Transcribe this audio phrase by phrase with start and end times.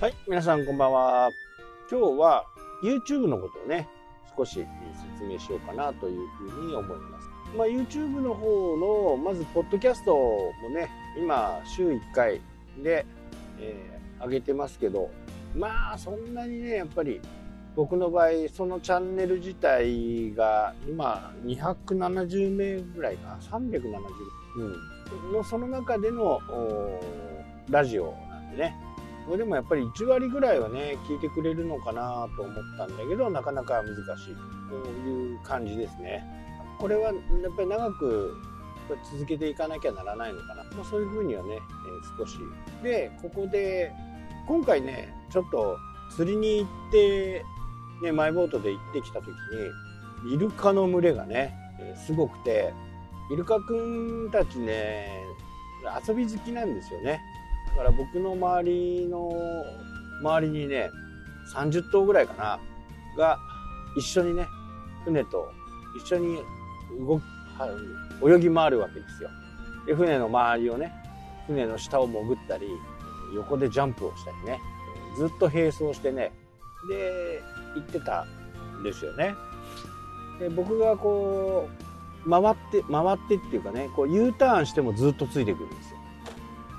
[0.00, 1.30] はい、皆さんこんばんは。
[1.90, 2.46] 今日は
[2.82, 3.86] YouTube のことをね、
[4.34, 4.66] 少し
[5.18, 7.28] 説明しようかなというふうに思います。
[7.54, 12.40] まあ、YouTube の方の、まず、ポッドキャストもね、今、週1回
[12.82, 13.04] で、
[13.58, 15.10] えー、上げてますけど、
[15.54, 17.20] まあ、そんなにね、やっぱり、
[17.76, 23.82] 僕の場合、そのチャンネル自体が、今、270名ぐらいか、370、
[24.56, 25.32] うん。
[25.34, 26.40] の、その中での、
[27.68, 28.89] ラジオなんでね、
[29.26, 34.60] これでもやっぱり1割ぐらいはね聞いてくれるのかなと思ったんだけどなかなか難しいと。
[34.74, 36.24] いう感じですね。
[36.78, 37.14] これはやっ
[37.56, 38.36] ぱり長く
[39.12, 42.38] 続けていかなきゃならないのかな、まあ、そういうふうにはね、えー、少し。
[42.82, 43.92] でここで
[44.46, 45.76] 今回ねちょっと
[46.16, 47.44] 釣りに行って
[48.02, 49.28] ねマイボートで行ってきた時
[50.24, 52.72] にイルカの群れがね、えー、すごくて
[53.32, 55.08] イルカくんたちね
[56.06, 57.20] 遊び好きなんですよね。
[57.80, 59.32] から僕の周りの
[60.20, 60.90] 周りにね
[61.54, 62.60] 30頭ぐらいかな
[63.16, 63.38] が
[63.96, 64.46] 一緒にね
[65.06, 65.50] 船と
[65.96, 66.38] 一緒に
[66.98, 67.22] 動
[68.28, 69.30] 泳ぎ回るわけですよ。
[69.86, 70.92] で船の周りをね
[71.46, 72.68] 船の下を潜ったり
[73.34, 74.60] 横でジャンプをしたりね
[75.16, 76.32] ずっと並走してね
[76.90, 77.40] で
[77.76, 78.26] 行ってた
[78.78, 79.34] んですよね。
[80.38, 81.66] で僕がこ
[82.26, 85.89] う回って回ってっていうかねこう U ターンしてもずっとついてくるんです。
[85.89, 85.89] よ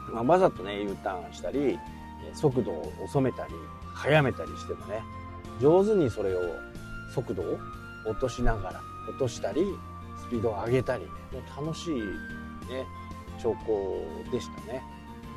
[0.10, 1.78] まあ、わざとね U ターンしたり
[2.34, 3.54] 速度を遅めたり
[3.94, 5.02] 速めたりしてもね
[5.60, 6.40] 上手にそれを
[7.14, 7.58] 速度を
[8.06, 9.62] 落としながら落としたり
[10.26, 11.10] スピードを上げたりね
[11.58, 12.86] 楽しいね
[13.42, 14.84] 兆候でしたね。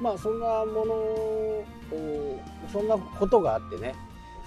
[0.00, 1.64] まあそんなもの
[2.72, 3.94] そんなことがあってね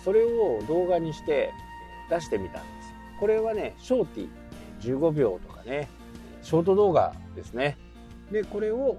[0.04, 1.52] それを動画にして
[2.10, 2.94] 出してみたんです。
[3.20, 5.90] これはねショーティー15秒とかね
[6.42, 7.78] ショート動画ですね。
[8.32, 8.98] でこれを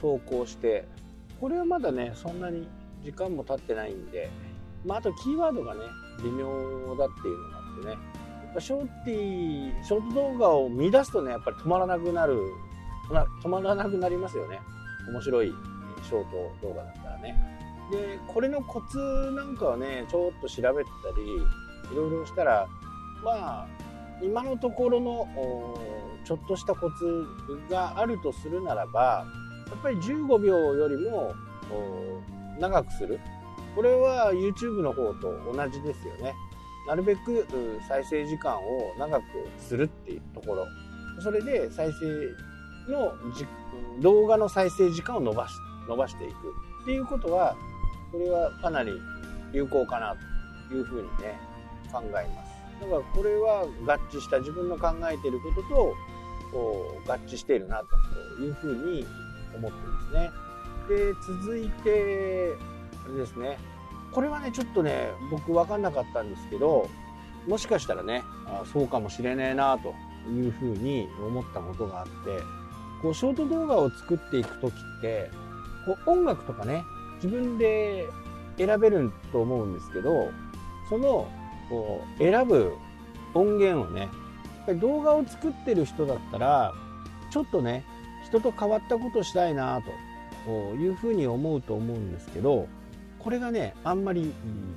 [0.00, 0.86] 投稿して
[1.40, 2.68] これはまだねそんなに
[3.02, 4.30] 時間も経ってないんで、
[4.84, 5.80] まあ、あとキーワードがね
[6.22, 6.46] 微妙
[6.96, 8.20] だっていうのがあってね。
[8.58, 12.40] ショーティーショート動画を見出すとねやっぱり止まらなくなる
[13.44, 14.58] 止まらなくなりますよね。
[15.08, 15.54] 面白い
[16.02, 16.24] ショー
[16.60, 17.36] ト動画だったらね。
[17.92, 18.98] でこれのコツ
[19.32, 21.36] なんかはねちょっと調べたり
[21.92, 22.68] いろいろしたら
[23.24, 23.66] まあ
[24.22, 25.26] 今のところの
[26.24, 27.26] ちょっとしたコツ
[27.70, 29.24] があるとするならば
[29.70, 31.34] やっぱり15秒よりも
[32.58, 33.20] 長くする。
[33.74, 36.34] これは YouTube の方と同じですよね。
[36.88, 37.46] なるべく
[37.88, 39.24] 再生時間を長く
[39.58, 40.66] するっていうところ。
[41.20, 43.12] それで再生の
[44.00, 45.54] 動画の再生時間を伸ばし
[45.88, 47.54] 伸ばしていくっていうことは
[48.10, 48.92] これはかなり
[49.52, 50.16] 有効かな
[50.68, 51.38] というふうにね
[51.92, 52.50] 考えます。
[52.80, 55.94] だからこれは合致した自分の考えていることと
[57.06, 57.82] 合致しているな
[58.38, 59.06] というふうに
[59.54, 60.30] 思ってますね。
[60.88, 62.56] で続いて
[63.04, 63.58] あれですね
[64.12, 66.88] これはねちょっとね僕分かんなかったんですけど
[67.46, 69.94] もしかしたらねあそうかもしれねえなと
[70.28, 72.10] いうふうに思ったことがあって
[73.02, 75.30] こうショート動画を作っていく時って
[75.86, 76.82] こう音楽とかね
[77.22, 78.06] 自分で
[78.58, 80.30] 選べると思うんですけど
[80.88, 81.28] その
[81.68, 82.72] こう選ぶ
[83.34, 84.10] 音源をねやっ
[84.66, 86.74] ぱり動画を作ってる人だったら
[87.30, 87.84] ちょっとね
[88.30, 89.82] 人と変わったことしたいな
[90.46, 92.68] というふうに思うと思うんですけど
[93.18, 94.32] これがねあんまり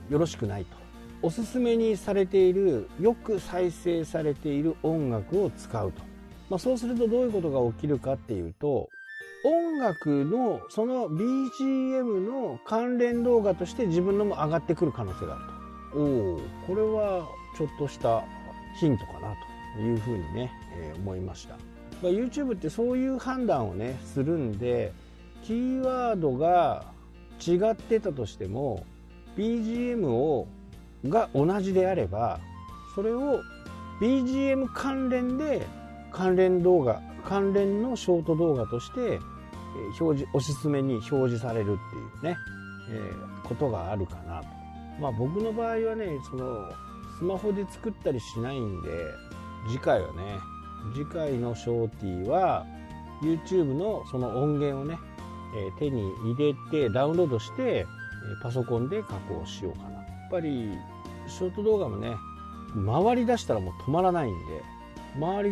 [0.09, 0.83] よろしくないと。
[1.21, 6.01] おすすめにされているよく再生されている音楽を使うと、
[6.49, 8.89] まあ、そうするとどういうことが起きるかっていうと
[9.45, 15.45] 音楽のその BGM の関連動画として自分のも上がってくる可能性がある
[15.93, 15.99] と。
[15.99, 16.03] お
[16.35, 18.23] おこれはちょっとした
[18.79, 19.35] ヒントかな
[19.75, 21.57] というふうにね、えー、思いました。
[22.01, 24.91] まあ、YouTube ってそういう判断をねするんで
[25.43, 26.85] キーワードが
[27.45, 28.85] 違ってたとしても
[29.37, 30.47] BGM を
[31.07, 32.39] が同じであれば
[32.95, 33.41] それを
[34.01, 35.65] BGM 関連で
[36.11, 39.19] 関連動画関連のショート動画として
[39.99, 42.37] 表示おすすめに表示されるっていうね、
[42.91, 44.47] えー、ことがあるかなと。
[44.99, 46.69] まあ僕の場合はねその
[47.17, 48.89] スマホで作ったりしないんで
[49.67, 50.39] 次回はね
[50.93, 52.65] 次回のショーティーは
[53.21, 54.97] YouTube のその音源をね、
[55.55, 57.85] え手に入れてダウンロードして
[58.41, 59.91] パソコンで加工しようかな。
[59.91, 60.71] やっぱり
[61.27, 62.15] ショート動画もね
[62.85, 64.61] 回り出したらもう止まらないんで
[65.19, 65.51] 回り,、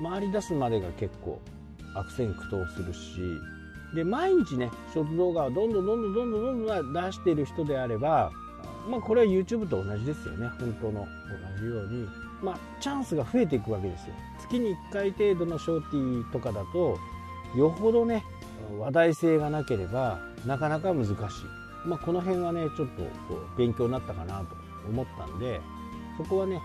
[0.00, 1.40] ま、回り出すまでが結構
[1.94, 3.00] 悪戦苦闘するし
[3.94, 8.30] で毎日ねショート動画をどんどんどんどんどんどんどん出している人であれば
[8.88, 10.48] まあこれは YouTube と同じですよね。
[10.58, 11.06] 本当の
[11.56, 12.08] 同じように。
[12.42, 14.14] まあ、チャンスが増えていくわけですよ。
[14.40, 16.98] 月に1回程度のショーティーとかだと
[17.56, 18.24] よほどね
[18.80, 21.16] 話題性がなければなかなか難しい。
[21.86, 24.56] まあ、この辺はねちょっとこう勉強になったかなと
[24.88, 25.60] 思ったんで
[26.16, 26.60] そこはね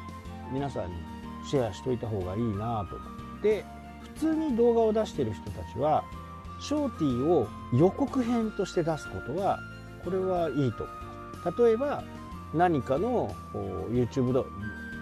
[0.52, 0.96] 皆さんに
[1.48, 3.06] シェアしといた方がいいなと思
[3.40, 3.78] って。
[4.18, 6.04] 普通に動画を出してる人たちは
[6.60, 9.60] ショーティーを予告編として出すことは
[10.04, 10.88] これはいいと
[11.58, 12.04] 例えば
[12.54, 13.36] 何かの
[13.92, 14.46] YouTube の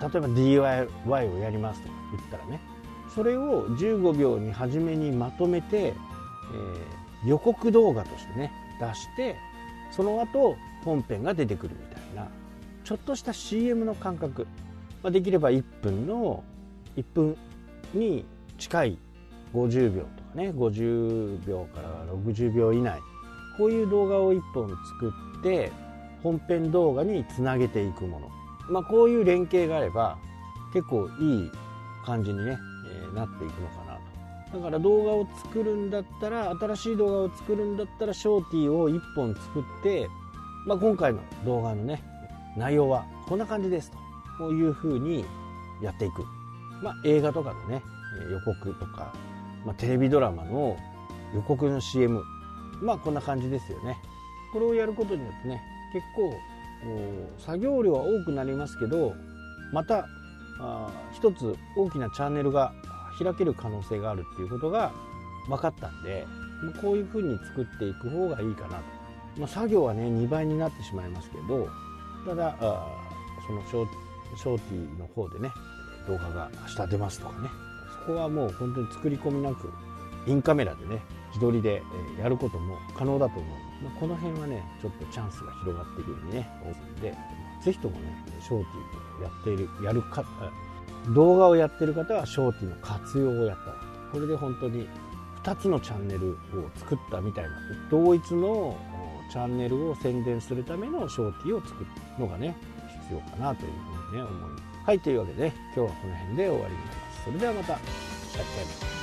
[0.02, 2.60] 例えば DIY をやりますとか言ったらね
[3.14, 9.36] それを15秒に初めにまとめて、えー、予告動画としてね出して
[9.92, 12.28] その後本編が出てくるみたいな
[12.84, 14.48] ちょっとした CM の感覚、
[15.02, 16.44] まあ、できれば1分の
[16.98, 17.38] 1分
[17.94, 18.26] に
[18.58, 18.98] 近い
[19.54, 23.00] 50秒とかね50秒から60秒以内
[23.58, 25.72] こういう動画を1本作って
[26.26, 28.32] 本編動画につなげていくもの、
[28.68, 30.18] まあ、こういう連携があれば
[30.74, 31.52] 結構いい
[32.04, 32.58] 感じにね、
[32.88, 34.00] えー、なっていくのかな
[34.52, 34.58] と。
[34.58, 40.10] だから動画を作るんだったら新しい動画を作るんだったらショーティーを1本作って、
[40.66, 42.02] まあ、今回の動画のね
[42.58, 43.98] 内容はこんな感じですと。
[44.40, 45.26] こういうふうに
[45.82, 46.26] やっていく、
[46.82, 47.84] まあ、映画とかのね
[48.32, 49.14] 予告とか、
[49.64, 50.76] まあ、テレビドラマの
[51.36, 52.24] 予告の CM
[52.82, 53.98] まあこんな感じですよね。
[54.52, 56.38] これをやることによってね結構
[57.38, 59.16] 作業量は多くなりますけど
[59.72, 60.08] また
[61.14, 62.74] 一つ大きなチャンネルが
[63.18, 64.92] 開ける可能性があるっていうことが
[65.48, 66.28] 分かったんで
[66.82, 68.84] こういうふうに作っていく方がいいかなと、
[69.38, 71.70] まあ、作業はね2倍になってしまいますけど
[72.28, 72.58] ただ
[73.48, 73.88] そのショ
[74.38, 75.50] ショーティーの方でね
[76.10, 77.50] 動画が明日出ますとかね。
[78.06, 79.72] そこはもう本当に作り込みなく
[80.28, 81.02] インカメラでね
[81.36, 81.84] 自撮りで
[82.18, 83.84] やることも可能だと思う。
[83.84, 87.14] まあ、この辺はねちょっとチャンスが広がっているようにね思うんで
[87.62, 90.24] ぜひともねショーティーやっているやるか
[91.14, 93.74] 動画をやってる方はショーティーの活用をやった
[94.14, 94.88] これで本当に
[95.44, 96.36] 2つのチャンネルを
[96.76, 97.50] 作ったみたいな
[97.92, 98.78] 同一の
[99.30, 102.56] チャンネルを宣伝するためのショーティーを作るのがね
[103.04, 103.72] 必要かなという
[104.08, 104.64] ふうにね思います。
[104.86, 107.24] はいというわけで、ね、今日はこの辺で終わりになります。
[107.26, 107.74] それではまた。
[107.74, 107.80] 来
[108.90, 108.95] 週